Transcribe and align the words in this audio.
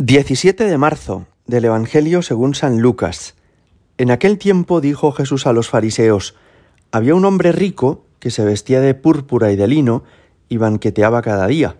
17 0.00 0.62
de 0.62 0.78
marzo 0.78 1.26
del 1.48 1.64
Evangelio 1.64 2.22
según 2.22 2.54
San 2.54 2.80
Lucas. 2.80 3.34
En 3.96 4.12
aquel 4.12 4.38
tiempo 4.38 4.80
dijo 4.80 5.10
Jesús 5.10 5.44
a 5.44 5.52
los 5.52 5.70
fariseos, 5.70 6.36
había 6.92 7.16
un 7.16 7.24
hombre 7.24 7.50
rico 7.50 8.04
que 8.20 8.30
se 8.30 8.44
vestía 8.44 8.80
de 8.80 8.94
púrpura 8.94 9.50
y 9.50 9.56
de 9.56 9.66
lino 9.66 10.04
y 10.48 10.56
banqueteaba 10.56 11.20
cada 11.20 11.48
día. 11.48 11.78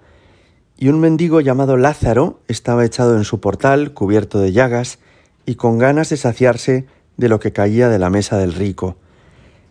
Y 0.77 0.89
un 0.89 0.99
mendigo 0.99 1.41
llamado 1.41 1.77
Lázaro 1.77 2.41
estaba 2.49 2.85
echado 2.85 3.17
en 3.17 3.23
su 3.23 3.39
portal, 3.39 3.95
cubierto 3.95 4.41
de 4.41 4.51
llagas, 4.51 4.99
y 5.47 5.55
con 5.55 5.79
ganas 5.79 6.09
de 6.09 6.17
saciarse 6.17 6.87
de 7.19 7.29
lo 7.29 7.39
que 7.39 7.53
caía 7.53 7.89
de 7.89 8.01
la 8.01 8.11
mesa 8.11 8.37
del 8.37 8.53
rico. 8.53 8.97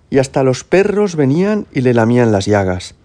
Y 0.09 0.19
hasta 0.19 0.43
los 0.43 0.63
perros 0.63 1.17
venían 1.17 1.67
y 1.73 1.81
le 1.81 1.93
lamían 1.93 2.31
las 2.31 2.45
llagas. 2.45 2.95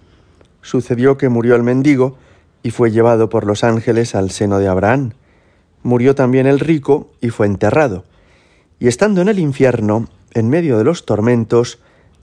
Sucedió 0.61 1.19
que 1.19 1.29
murió 1.29 1.57
el 1.57 1.65
mendigo 1.65 2.17
y 2.63 2.71
fue 2.71 2.93
llevado 2.93 3.29
por 3.29 3.45
los 3.45 3.65
ángeles 3.65 4.15
al 4.15 4.31
seno 4.31 4.61
de 4.61 4.69
Abraham 4.69 5.15
murió 5.83 6.15
también 6.15 6.47
el 6.47 6.61
rico 6.61 7.11
y 7.21 7.31
fue 7.31 7.47
enterrado. 7.47 8.05
Y 8.79 8.89
estando 8.89 9.21
en 9.21 9.29
el 9.29 9.39
infierno, 9.39 10.09
en 10.33 10.49
medio 10.49 10.79
de 10.79 10.85
los 10.85 11.05
tormentos, 11.05 11.81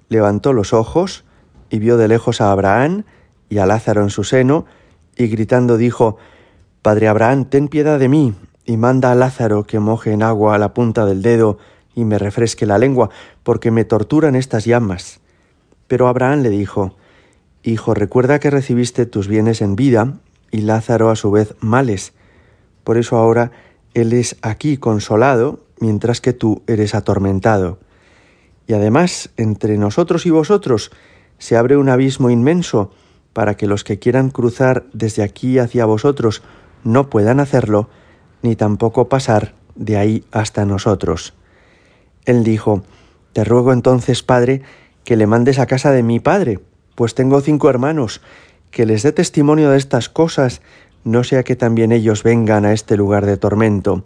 levantó 0.09 0.53
los 0.53 0.73
ojos 0.73 1.23
y 1.69 1.79
vio 1.79 1.97
de 1.97 2.07
lejos 2.07 2.41
a 2.41 2.51
Abraham 2.51 3.03
y 3.49 3.59
a 3.59 3.65
Lázaro 3.65 4.03
en 4.03 4.09
su 4.09 4.23
seno, 4.23 4.65
y 5.15 5.27
gritando 5.27 5.77
dijo, 5.77 6.17
Padre 6.81 7.07
Abraham, 7.07 7.45
ten 7.45 7.67
piedad 7.67 7.99
de 7.99 8.07
mí, 8.07 8.35
y 8.65 8.77
manda 8.77 9.11
a 9.11 9.15
Lázaro 9.15 9.65
que 9.65 9.79
moje 9.79 10.11
en 10.11 10.23
agua 10.23 10.55
a 10.55 10.59
la 10.59 10.73
punta 10.73 11.05
del 11.05 11.21
dedo 11.21 11.57
y 11.95 12.05
me 12.05 12.17
refresque 12.19 12.65
la 12.65 12.77
lengua, 12.77 13.09
porque 13.43 13.71
me 13.71 13.85
torturan 13.85 14.35
estas 14.35 14.65
llamas. 14.65 15.19
Pero 15.87 16.07
Abraham 16.07 16.41
le 16.41 16.49
dijo, 16.49 16.95
Hijo, 17.63 17.93
recuerda 17.93 18.39
que 18.39 18.51
recibiste 18.51 19.05
tus 19.05 19.27
bienes 19.27 19.61
en 19.61 19.75
vida, 19.75 20.13
y 20.51 20.61
Lázaro 20.61 21.09
a 21.09 21.15
su 21.15 21.31
vez 21.31 21.55
males 21.59 22.13
por 22.83 22.97
eso 22.97 23.17
ahora 23.17 23.51
Él 23.93 24.13
es 24.13 24.37
aquí 24.41 24.77
consolado, 24.77 25.65
mientras 25.79 26.21
que 26.21 26.33
tú 26.33 26.61
eres 26.67 26.95
atormentado. 26.95 27.79
Y 28.67 28.73
además, 28.73 29.29
entre 29.37 29.77
nosotros 29.77 30.25
y 30.25 30.29
vosotros 30.29 30.91
se 31.37 31.57
abre 31.57 31.77
un 31.77 31.89
abismo 31.89 32.29
inmenso 32.29 32.91
para 33.33 33.55
que 33.55 33.67
los 33.67 33.83
que 33.83 33.99
quieran 33.99 34.29
cruzar 34.29 34.85
desde 34.93 35.23
aquí 35.23 35.57
hacia 35.59 35.85
vosotros 35.85 36.43
no 36.83 37.09
puedan 37.09 37.39
hacerlo, 37.39 37.89
ni 38.41 38.55
tampoco 38.55 39.09
pasar 39.09 39.55
de 39.75 39.97
ahí 39.97 40.23
hasta 40.31 40.65
nosotros. 40.65 41.33
Él 42.25 42.43
dijo, 42.43 42.83
Te 43.33 43.43
ruego 43.43 43.73
entonces, 43.73 44.23
Padre, 44.23 44.61
que 45.03 45.15
le 45.15 45.27
mandes 45.27 45.59
a 45.59 45.65
casa 45.65 45.91
de 45.91 46.03
mi 46.03 46.19
Padre, 46.19 46.59
pues 46.95 47.15
tengo 47.15 47.41
cinco 47.41 47.69
hermanos, 47.69 48.21
que 48.71 48.85
les 48.85 49.03
dé 49.03 49.11
testimonio 49.11 49.71
de 49.71 49.77
estas 49.77 50.09
cosas, 50.09 50.61
no 51.03 51.23
sea 51.23 51.43
que 51.43 51.55
también 51.55 51.91
ellos 51.91 52.23
vengan 52.23 52.65
a 52.65 52.73
este 52.73 52.97
lugar 52.97 53.25
de 53.25 53.37
tormento. 53.37 54.03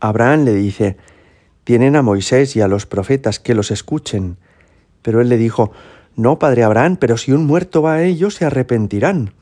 Abraham 0.00 0.44
le 0.44 0.54
dice, 0.54 0.96
tienen 1.64 1.96
a 1.96 2.02
Moisés 2.02 2.56
y 2.56 2.60
a 2.60 2.68
los 2.68 2.86
profetas 2.86 3.38
que 3.38 3.54
los 3.54 3.70
escuchen. 3.70 4.36
Pero 5.02 5.20
él 5.20 5.28
le 5.28 5.36
dijo, 5.36 5.72
no, 6.16 6.38
padre 6.38 6.64
Abraham, 6.64 6.96
pero 6.96 7.16
si 7.16 7.32
un 7.32 7.46
muerto 7.46 7.82
va 7.82 7.94
a 7.94 8.02
ellos, 8.02 8.34
se 8.34 8.44
arrepentirán. 8.44 9.32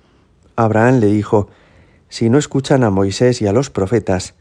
Abraham 0.57 1.01
le 1.01 1.07
dijo, 1.07 1.49
si 2.09 2.31
no 2.31 2.39
escuchan 2.39 2.85
a 2.85 2.91
Moisés 2.91 3.41
y 3.43 3.47
a 3.47 3.53
los 3.53 3.71
profetas, 3.71 4.35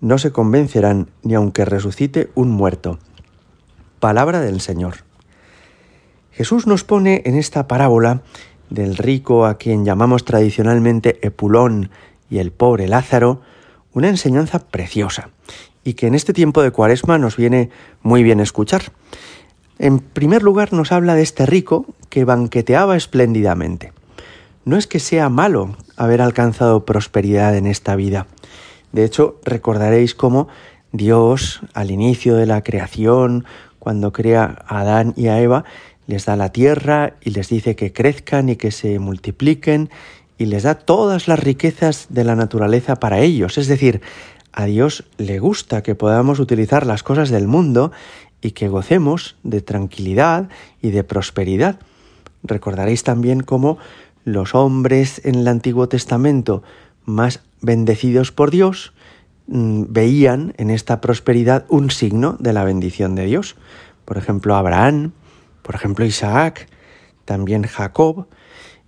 no 0.00 0.18
se 0.18 0.30
convencerán 0.30 1.10
ni 1.22 1.34
aunque 1.34 1.64
resucite 1.64 2.30
un 2.34 2.50
muerto. 2.50 2.98
Palabra 4.00 4.40
del 4.40 4.60
Señor. 4.60 4.98
Jesús 6.30 6.66
nos 6.66 6.84
pone 6.84 7.22
en 7.24 7.34
esta 7.34 7.66
parábola 7.66 8.22
del 8.70 8.96
rico 8.96 9.46
a 9.46 9.58
quien 9.58 9.84
llamamos 9.84 10.24
tradicionalmente 10.24 11.18
Epulón 11.26 11.90
y 12.30 12.38
el 12.38 12.50
pobre 12.50 12.88
Lázaro, 12.88 13.40
una 13.92 14.08
enseñanza 14.08 14.58
preciosa 14.58 15.30
y 15.84 15.94
que 15.94 16.08
en 16.08 16.14
este 16.14 16.32
tiempo 16.32 16.62
de 16.62 16.72
cuaresma 16.72 17.16
nos 17.16 17.36
viene 17.36 17.70
muy 18.02 18.22
bien 18.22 18.40
escuchar. 18.40 18.82
En 19.78 20.00
primer 20.00 20.42
lugar 20.42 20.72
nos 20.72 20.90
habla 20.90 21.14
de 21.14 21.22
este 21.22 21.46
rico 21.46 21.86
que 22.08 22.24
banqueteaba 22.24 22.96
espléndidamente. 22.96 23.92
No 24.64 24.76
es 24.76 24.88
que 24.88 24.98
sea 24.98 25.28
malo 25.28 25.76
haber 25.96 26.20
alcanzado 26.20 26.84
prosperidad 26.84 27.56
en 27.56 27.66
esta 27.66 27.94
vida. 27.94 28.26
De 28.90 29.04
hecho, 29.04 29.38
recordaréis 29.44 30.14
cómo 30.14 30.48
Dios, 30.90 31.60
al 31.72 31.92
inicio 31.92 32.34
de 32.34 32.46
la 32.46 32.62
creación, 32.62 33.44
cuando 33.78 34.12
crea 34.12 34.64
a 34.66 34.80
Adán 34.80 35.14
y 35.16 35.28
a 35.28 35.40
Eva, 35.40 35.64
les 36.06 36.24
da 36.24 36.36
la 36.36 36.52
tierra 36.52 37.14
y 37.20 37.30
les 37.30 37.48
dice 37.48 37.76
que 37.76 37.92
crezcan 37.92 38.48
y 38.48 38.56
que 38.56 38.70
se 38.70 38.98
multipliquen 38.98 39.90
y 40.38 40.46
les 40.46 40.64
da 40.64 40.74
todas 40.74 41.28
las 41.28 41.40
riquezas 41.40 42.06
de 42.10 42.24
la 42.24 42.36
naturaleza 42.36 42.96
para 42.96 43.20
ellos. 43.20 43.58
Es 43.58 43.68
decir, 43.68 44.00
a 44.52 44.64
Dios 44.66 45.04
le 45.18 45.38
gusta 45.38 45.82
que 45.82 45.94
podamos 45.94 46.40
utilizar 46.40 46.86
las 46.86 47.02
cosas 47.02 47.30
del 47.30 47.46
mundo 47.46 47.92
y 48.40 48.52
que 48.52 48.68
gocemos 48.68 49.36
de 49.42 49.60
tranquilidad 49.60 50.48
y 50.80 50.90
de 50.90 51.04
prosperidad. 51.04 51.78
Recordaréis 52.42 53.02
también 53.02 53.42
cómo 53.42 53.78
los 54.24 54.54
hombres 54.54 55.20
en 55.24 55.36
el 55.36 55.48
Antiguo 55.48 55.88
Testamento 55.88 56.62
más 57.04 57.40
bendecidos 57.60 58.32
por 58.32 58.50
Dios 58.50 58.92
mm, 59.46 59.84
veían 59.88 60.54
en 60.58 60.70
esta 60.70 61.00
prosperidad 61.00 61.64
un 61.68 61.90
signo 61.90 62.36
de 62.38 62.52
la 62.52 62.64
bendición 62.64 63.14
de 63.14 63.26
Dios. 63.26 63.56
Por 64.04 64.18
ejemplo, 64.18 64.54
Abraham, 64.54 65.12
por 65.66 65.74
ejemplo, 65.74 66.04
Isaac, 66.04 66.68
también 67.24 67.64
Jacob. 67.64 68.28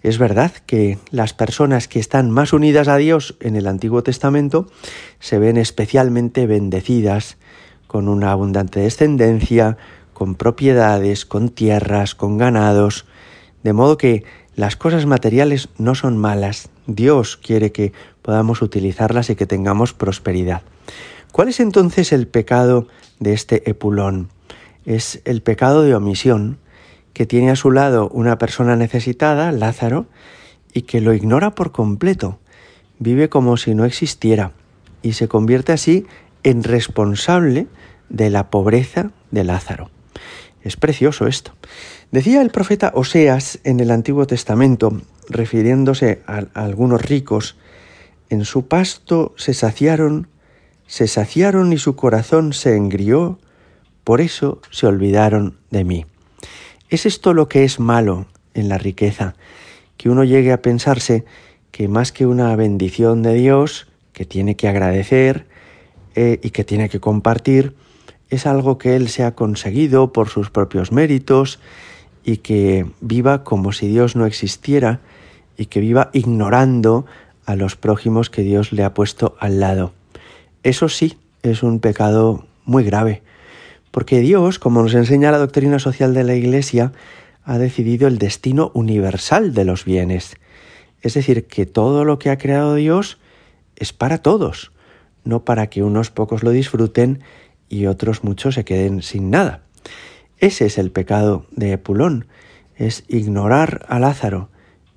Es 0.00 0.16
verdad 0.19 0.53
que 0.65 0.97
las 1.11 1.34
personas 1.34 1.89
que 1.89 1.99
están 1.99 2.31
más 2.31 2.53
unidas 2.53 2.87
a 2.87 2.97
Dios 2.99 3.37
en 3.41 3.56
el 3.56 3.66
Antiguo 3.66 4.05
Testamento 4.05 4.69
se 5.19 5.41
ven 5.41 5.56
especialmente 5.56 6.47
bendecidas, 6.47 7.37
con 7.88 8.06
una 8.06 8.31
abundante 8.31 8.78
descendencia, 8.78 9.77
con 10.12 10.37
propiedades, 10.37 11.27
con 11.27 11.49
tierras, 11.49 12.15
con 12.15 12.38
ganados, 12.38 13.06
de 13.65 13.72
modo 13.72 13.99
que 13.99 14.22
las 14.55 14.77
cosas 14.77 15.05
materiales 15.05 15.71
no 15.78 15.97
son 15.97 16.17
malas. 16.17 16.69
Dios 16.87 17.37
quiere 17.37 17.72
que 17.72 17.93
podamos 18.22 18.62
utilizarlas 18.62 19.31
y 19.31 19.34
que 19.34 19.47
tengamos 19.47 19.94
prosperidad. 19.94 20.62
¿Cuál 21.33 21.49
es 21.49 21.59
entonces 21.59 22.12
el 22.12 22.28
pecado 22.28 22.87
de 23.19 23.33
este 23.33 23.69
Epulón? 23.69 24.28
Es 24.84 25.21
el 25.25 25.43
pecado 25.43 25.83
de 25.83 25.97
omisión, 25.97 26.59
que 27.19 27.27
tiene 27.27 27.51
a 27.51 27.56
su 27.56 27.73
lado 27.73 28.09
una 28.11 28.39
persona 28.39 28.77
necesitada, 28.77 29.51
Lázaro, 29.51 30.06
y 30.73 30.83
que 30.83 31.01
lo 31.01 31.15
ignora 31.15 31.56
por 31.56 31.73
completo, 31.73 32.39
vive 33.01 33.29
como 33.29 33.56
si 33.56 33.75
no 33.75 33.84
existiera 33.84 34.53
y 35.03 35.15
se 35.15 35.27
convierte 35.27 35.73
así 35.73 36.06
en 36.45 36.62
responsable 36.62 37.67
de 38.09 38.31
la 38.31 38.51
pobreza 38.51 39.11
de 39.33 39.43
Lázaro. 39.43 39.91
Es 40.62 40.77
precioso 40.77 41.27
esto. 41.27 41.55
Decía 42.12 42.41
el 42.41 42.51
profeta 42.51 42.93
Oseas 42.95 43.59
en 43.65 43.81
el 43.81 43.91
Antiguo 43.91 44.29
Testamento, 44.29 45.03
refiriéndose 45.29 46.23
a, 46.29 46.45
algunos 46.55 47.03
ricos, 47.03 47.56
en 48.31 48.45
su 48.45 48.69
pasto 48.69 49.35
se 49.37 49.55
saciaron, 49.55 50.29
se 50.87 51.09
saciaron 51.09 51.73
y 51.73 51.79
su 51.79 51.97
corazón 51.97 52.53
se 52.53 52.77
engrió, 52.77 53.41
por 54.05 54.21
eso 54.21 54.61
se 54.71 54.87
olvidaron 54.87 55.59
de 55.73 55.83
mí. 55.83 56.06
¿Es 56.91 57.04
esto 57.04 57.34
lo 57.34 57.49
que 57.49 57.65
es 57.65 57.81
malo 57.81 58.26
en 58.54 58.71
la 58.71 58.78
riqueza? 58.78 59.34
Que 59.99 60.09
uno 60.09 60.25
llegue 60.25 60.53
a 60.53 60.62
pensarse 60.62 61.26
que 61.71 61.87
más 61.87 62.12
que 62.12 62.25
una 62.25 62.56
bendición 62.56 63.22
de 63.22 63.34
Dios, 63.34 63.88
que 64.15 64.25
tiene 64.25 64.56
que 64.56 64.69
agradecer 64.69 65.47
eh, 66.15 66.41
y 66.43 66.50
que 66.50 66.65
tiene 66.65 66.88
que 66.88 66.99
compartir, 66.99 67.75
es 68.31 68.47
algo 68.47 68.78
que 68.78 68.97
Él 68.97 69.09
se 69.09 69.22
ha 69.22 69.34
conseguido 69.34 70.15
por 70.15 70.31
sus 70.31 70.50
propios 70.50 70.91
méritos 70.91 71.60
y 72.25 72.38
que 72.38 72.87
viva 73.00 73.44
como 73.44 73.72
si 73.72 73.88
Dios 73.88 74.16
no 74.16 74.25
existiera 74.25 75.00
y 75.59 75.66
que 75.66 75.81
viva 75.81 76.09
ignorando 76.15 77.05
a 77.44 77.55
los 77.55 77.76
prójimos 77.76 78.31
que 78.31 78.43
Dios 78.43 78.72
le 78.72 78.84
ha 78.84 78.94
puesto 78.94 79.37
al 79.41 79.60
lado. 79.60 79.93
Eso 80.62 80.88
sí 80.88 81.19
es 81.43 81.62
un 81.62 81.81
pecado 81.81 82.46
muy 82.64 82.85
grave, 82.85 83.23
porque 83.90 84.20
Dios, 84.20 84.58
como 84.58 84.82
nos 84.82 84.94
enseña 84.94 85.31
la 85.31 85.38
doctrina 85.38 85.79
social 85.79 86.14
de 86.14 86.25
la 86.25 86.35
Iglesia, 86.35 86.93
ha 87.44 87.58
decidido 87.58 88.08
el 88.08 88.19
destino 88.19 88.70
universal 88.75 89.55
de 89.55 89.64
los 89.64 89.85
bienes. 89.85 90.37
Es 91.00 91.14
decir, 91.14 91.46
que 91.46 91.67
todo 91.67 92.05
lo 92.05 92.19
que 92.19 92.31
ha 92.31 92.38
creado 92.38 92.75
Dios 92.75 93.19
es 93.76 93.93
para 93.93 94.19
todos, 94.19 94.73
no 95.25 95.44
para 95.44 95.69
que 95.69 95.82
unos 95.82 96.11
pocos 96.11 96.43
lo 96.43 96.50
disfruten 96.50 97.23
y 97.69 97.87
otros 97.87 98.25
muchos 98.25 98.55
se 98.55 98.64
queden 98.64 99.02
sin 99.02 99.31
nada. 99.31 99.62
Ese 100.38 100.67
es 100.67 100.79
el 100.79 100.90
pecado 100.90 101.46
de 101.50 101.73
Epulón, 101.73 102.26
es 102.76 103.05
ignorar 103.08 103.87
a 103.88 103.99
Lázaro, 103.99 104.50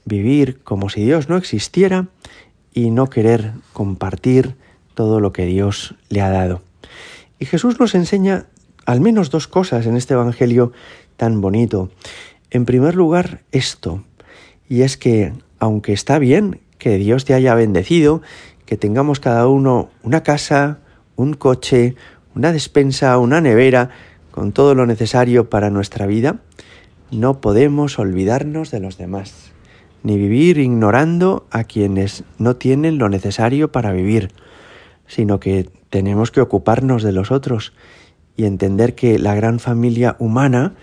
vivir 0.06 0.62
como 0.64 0.90
si 0.90 1.04
Dios 1.04 1.30
no 1.30 1.38
existiera 1.38 2.08
y 2.74 2.92
no 2.92 3.10
querer 3.10 3.54
compartir 3.74 4.56
todo 4.94 5.20
lo 5.20 5.32
que 5.32 5.46
Dios 5.46 5.96
le 6.10 6.22
ha 6.22 6.30
dado. 6.30 6.62
Y 7.40 7.46
Jesús 7.46 7.80
nos 7.80 7.96
enseña 7.96 8.46
al 8.86 9.02
menos 9.02 9.30
dos 9.30 9.48
cosas 9.48 9.86
en 9.86 9.96
este 9.96 10.14
Evangelio 10.14 10.72
tan 11.18 11.42
bonito. 11.42 11.90
En 12.50 12.66
primer 12.66 12.96
lugar, 12.96 13.42
esto, 13.52 14.04
y 14.68 14.82
es 14.82 14.98
que, 14.98 15.34
aunque 15.60 15.94
está 15.94 16.20
bien 16.20 16.60
que 16.78 16.98
Dios 16.98 17.26
te 17.26 17.34
haya 17.34 17.54
bendecido, 17.56 18.22
que 18.66 18.78
tengamos 18.78 19.20
cada 19.20 19.48
uno 19.48 19.90
una 20.04 20.24
casa, 20.24 20.80
un 21.16 21.34
coche, 21.34 21.96
una 22.36 22.52
despensa, 22.52 23.18
una 23.18 23.42
nevera, 23.42 23.90
con 24.32 24.54
todo 24.54 24.76
lo 24.76 24.86
necesario 24.86 25.50
para 25.50 25.70
nuestra 25.70 26.08
vida, 26.08 26.38
no 27.12 27.42
podemos 27.42 28.00
olvidarnos 28.00 28.72
de 28.72 28.80
los 28.80 28.98
demás, 28.98 29.52
ni 30.04 30.18
vivir 30.18 30.58
ignorando 30.58 31.46
a 31.52 31.66
quienes 31.66 32.24
no 32.38 32.56
tienen 32.56 32.98
lo 32.98 33.10
necesario 33.10 33.72
para 33.72 33.92
vivir, 33.92 34.32
sino 35.06 35.40
que 35.40 35.70
tenemos 35.90 36.32
que 36.32 36.40
ocuparnos 36.40 37.04
de 37.04 37.12
los 37.12 37.32
otros 37.32 37.74
y 38.38 38.46
entender 38.46 38.96
que 38.96 39.20
la 39.20 39.36
gran 39.36 39.60
familia 39.60 40.16
humana 40.20 40.74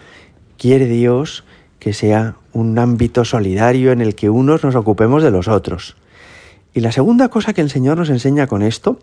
quiere 0.56 0.86
Dios 0.86 1.44
que 1.78 1.92
sea 1.92 2.36
un 2.52 2.78
ámbito 2.78 3.24
solidario 3.24 3.92
en 3.92 4.00
el 4.00 4.14
que 4.14 4.30
unos 4.30 4.64
nos 4.64 4.74
ocupemos 4.74 5.22
de 5.22 5.30
los 5.30 5.48
otros. 5.48 5.96
Y 6.74 6.80
la 6.80 6.92
segunda 6.92 7.28
cosa 7.28 7.54
que 7.54 7.60
el 7.60 7.70
Señor 7.70 7.98
nos 7.98 8.10
enseña 8.10 8.46
con 8.46 8.62
esto 8.62 8.98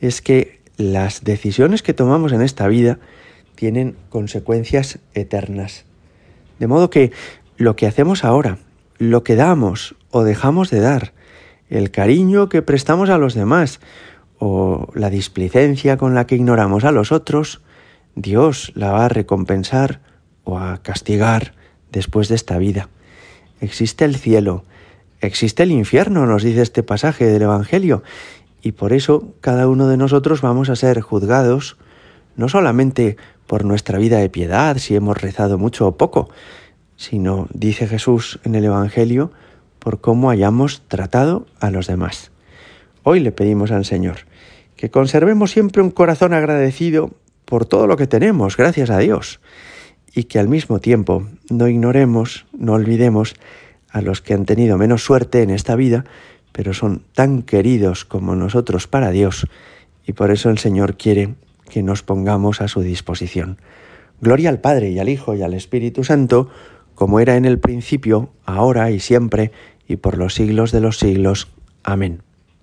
es 0.00 0.20
que 0.22 0.60
las 0.76 1.24
decisiones 1.24 1.82
que 1.82 1.94
tomamos 1.94 2.32
en 2.32 2.42
esta 2.42 2.68
vida 2.68 2.98
tienen 3.54 3.96
consecuencias 4.10 4.98
eternas. 5.14 5.84
De 6.58 6.66
modo 6.66 6.90
que 6.90 7.12
lo 7.56 7.76
que 7.76 7.86
hacemos 7.86 8.24
ahora, 8.24 8.58
lo 8.98 9.24
que 9.24 9.36
damos 9.36 9.94
o 10.10 10.24
dejamos 10.24 10.70
de 10.70 10.80
dar, 10.80 11.12
el 11.68 11.90
cariño 11.90 12.48
que 12.48 12.62
prestamos 12.62 13.10
a 13.10 13.18
los 13.18 13.34
demás 13.34 13.80
o 14.38 14.88
la 14.94 15.10
displicencia 15.10 15.96
con 15.96 16.14
la 16.14 16.26
que 16.26 16.36
ignoramos 16.36 16.84
a 16.84 16.92
los 16.92 17.12
otros, 17.12 17.62
Dios 18.16 18.72
la 18.74 18.92
va 18.92 19.04
a 19.04 19.08
recompensar 19.10 20.00
o 20.42 20.58
a 20.58 20.78
castigar 20.82 21.52
después 21.92 22.28
de 22.28 22.34
esta 22.34 22.56
vida. 22.56 22.88
Existe 23.60 24.06
el 24.06 24.16
cielo, 24.16 24.64
existe 25.20 25.62
el 25.62 25.70
infierno, 25.70 26.24
nos 26.24 26.42
dice 26.42 26.62
este 26.62 26.82
pasaje 26.82 27.26
del 27.26 27.42
Evangelio, 27.42 28.02
y 28.62 28.72
por 28.72 28.94
eso 28.94 29.34
cada 29.42 29.68
uno 29.68 29.86
de 29.86 29.98
nosotros 29.98 30.40
vamos 30.40 30.70
a 30.70 30.76
ser 30.76 31.00
juzgados 31.02 31.76
no 32.36 32.48
solamente 32.48 33.18
por 33.46 33.64
nuestra 33.64 33.98
vida 33.98 34.18
de 34.18 34.30
piedad, 34.30 34.78
si 34.78 34.96
hemos 34.96 35.20
rezado 35.20 35.58
mucho 35.58 35.86
o 35.86 35.96
poco, 35.96 36.30
sino, 36.96 37.48
dice 37.52 37.86
Jesús 37.86 38.40
en 38.44 38.54
el 38.54 38.64
Evangelio, 38.64 39.30
por 39.78 40.00
cómo 40.00 40.30
hayamos 40.30 40.82
tratado 40.88 41.46
a 41.60 41.70
los 41.70 41.86
demás. 41.86 42.30
Hoy 43.02 43.20
le 43.20 43.30
pedimos 43.30 43.70
al 43.72 43.84
Señor 43.84 44.20
que 44.74 44.90
conservemos 44.90 45.50
siempre 45.50 45.82
un 45.82 45.90
corazón 45.90 46.34
agradecido 46.34 47.12
por 47.46 47.64
todo 47.64 47.86
lo 47.86 47.96
que 47.96 48.06
tenemos, 48.06 48.58
gracias 48.58 48.90
a 48.90 48.98
Dios, 48.98 49.40
y 50.14 50.24
que 50.24 50.38
al 50.38 50.48
mismo 50.48 50.80
tiempo 50.80 51.26
no 51.48 51.68
ignoremos, 51.68 52.44
no 52.52 52.74
olvidemos 52.74 53.34
a 53.90 54.02
los 54.02 54.20
que 54.20 54.34
han 54.34 54.44
tenido 54.44 54.76
menos 54.76 55.02
suerte 55.02 55.42
en 55.42 55.48
esta 55.48 55.74
vida, 55.76 56.04
pero 56.52 56.74
son 56.74 57.02
tan 57.14 57.42
queridos 57.42 58.04
como 58.04 58.36
nosotros 58.36 58.86
para 58.86 59.10
Dios, 59.10 59.46
y 60.06 60.12
por 60.12 60.30
eso 60.30 60.50
el 60.50 60.58
Señor 60.58 60.96
quiere 60.96 61.34
que 61.70 61.82
nos 61.82 62.02
pongamos 62.02 62.60
a 62.60 62.68
su 62.68 62.82
disposición. 62.82 63.58
Gloria 64.20 64.50
al 64.50 64.60
Padre 64.60 64.90
y 64.90 64.98
al 64.98 65.08
Hijo 65.08 65.34
y 65.34 65.42
al 65.42 65.54
Espíritu 65.54 66.04
Santo, 66.04 66.48
como 66.94 67.20
era 67.20 67.36
en 67.36 67.44
el 67.44 67.58
principio, 67.58 68.30
ahora 68.44 68.90
y 68.90 69.00
siempre, 69.00 69.52
y 69.86 69.96
por 69.96 70.18
los 70.18 70.34
siglos 70.34 70.72
de 70.72 70.80
los 70.80 70.98
siglos. 70.98 71.48
Amén. 71.82 72.25